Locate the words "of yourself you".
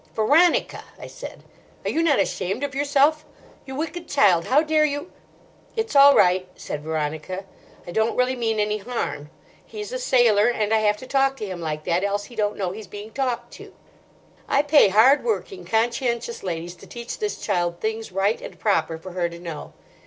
2.63-3.75